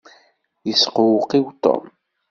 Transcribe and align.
Yesqewqiw 0.67 1.47
Tom. 1.63 1.83